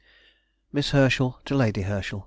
_]MISS 0.73 0.93
HERSCHEL 0.93 1.41
TO 1.45 1.53
LADY 1.55 1.83
HERSCHEL. 1.83 2.19